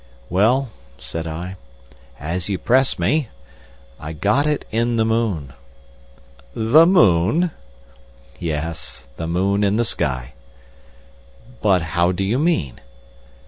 [0.31, 1.57] "Well," said I,
[2.19, 5.53] "as you press me—I got it in the moon."
[6.55, 7.51] "The moon?"
[8.39, 10.33] "Yes, the moon in the sky."
[11.61, 12.81] "But how do you mean?"